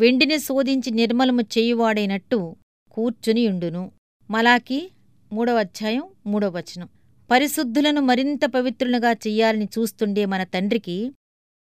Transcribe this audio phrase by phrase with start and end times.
[0.00, 2.56] వెండిని శోధించి నిర్మలము చేయువాడైనట్టు
[2.90, 3.92] కూర్చునియుండును.
[4.30, 4.90] మలాకి
[5.32, 6.88] మూడవ అధ్యాయం మూడవ వచనం.
[7.30, 11.12] పరిశుద్ధులను మరింత పవిత్రులుగా చెయ్యాలని చూస్తుండే మన తండ్రికి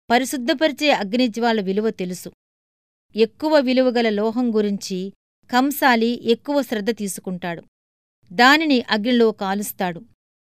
[0.09, 2.31] పరిశుద్ధపరిచే అగ్నిజ్వాల విలువ తెలుసు.
[3.15, 5.13] ఎక్కువ విలువగల లోహం గురించి
[5.51, 7.63] కంసాలి ఎక్కువ శ్రద్ధ తీసుకుంటాడు.
[8.33, 10.01] దానిని అగ్నిలో కాలుస్తాడు.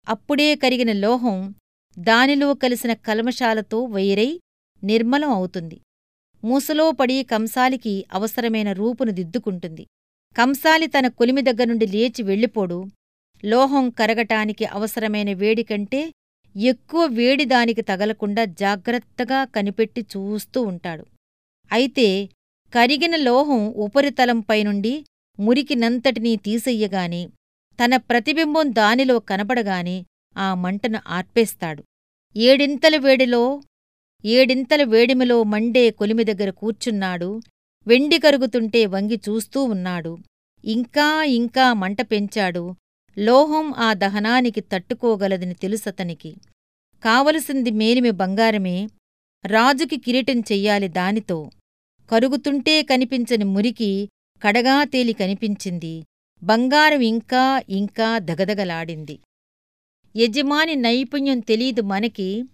[0.09, 1.55] అప్పుడే కరిగిన లోహం
[1.99, 4.41] దానిలో కలిసిన కల్మషాలతో వైరై
[4.85, 5.81] నిర్మలం అవుతుంది.
[6.47, 9.85] మూసలో పడి కంసాలికి అవసరమైన రూపును దిద్దుకుంటుంది.
[10.37, 12.79] కంసాలి తన కొలిమి దగ్గరుండి లేచి వెళ్ళిపోడు.
[13.45, 16.01] లోహం కరగటానికి అవసరమైన వేడికంటే
[16.57, 21.05] ఎక్కువ వేడి దానికి తగలకుండా జాగ్రత్తగా కనిపెట్టి చూస్తూ ఉంటాడు.
[21.71, 22.07] అయితే
[22.73, 24.95] కరిగిన లోహం ఉపరితలంపైనుండి
[25.39, 27.23] మురికినంతటినీ తీసెయ్యగాని
[27.79, 29.97] తన ప్రతిబింబం దానిలో కనపడగానే
[30.37, 31.83] ఆ మంటను ఆర్పేస్తాడు.
[32.37, 33.43] ఏడింతల వేడిలో
[34.25, 37.41] ఏడింతల వేడిమిలో మండే కొలిమి దగ్గర కూర్చున్నాడు.
[37.87, 40.19] వెండి కరుగుతుంటే వంగి చూస్తూ ఉన్నాడు.
[40.65, 42.75] ఇంకా ఇంకా మంట పెంచాడు.
[43.19, 46.37] లోహం ఆ దహనానికి తట్టుకోగలదని తెలుసతనికి.
[47.05, 48.89] కావలసింది మేలిమి బంగారమే.
[49.47, 51.51] రాజుకి కిరీటం చెయ్యాలి దానితో.
[52.11, 54.09] కరుగుతుంటే కనిపించని మురికి
[54.43, 56.05] కడగా తేలి కనిపించింది.
[56.43, 59.19] బంగారం ఇంకా ఇంకా దగదగలాడింది.
[60.17, 62.45] యజమాని నైపుణ్యం తెలీదు మనకి.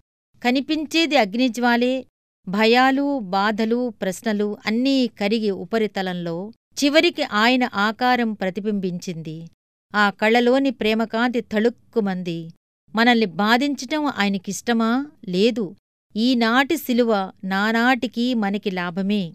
[0.43, 2.05] కనిపించేది అగ్నిజ్వాలే
[2.47, 6.51] భయాలు బాధలు ప్రశ్నలు అన్నీ కరిగి ఉపరితలంలో
[6.83, 9.47] చివరికి ఆయన ఆకారం ప్రతిబింబించింది.
[9.95, 12.49] ఆ కళ్ళలోని ప్రేమకాంతి తళుక్కుమంది.
[12.95, 15.05] మనల్ని బాధించటం ఆయనకిష్టమా?
[15.29, 15.75] లేదు.
[16.15, 19.33] ఈనాటి శిలువ నానాటికీ మనకి లాభమే.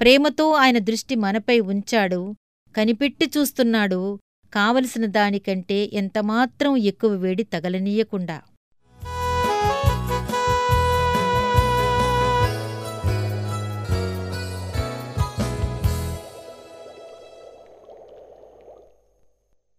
[0.00, 2.34] ప్రేమతో ఆయన దృష్టి మనపై ఉంచాడు.
[2.76, 4.18] కనిపెట్టి చూస్తున్నాడు.
[4.54, 8.42] కావలసిన దానికంటే ఎంతమాత్రం ఎక్కువ వేడి తగలనీయకుండా.